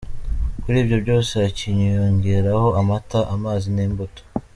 Kuri 0.63 0.77
ibyo 0.83 0.97
byose 1.03 1.31
hakiyongeraho 1.43 2.67
amata, 2.79 3.19
amazi 3.35 3.67
n’imbuto. 3.75 4.21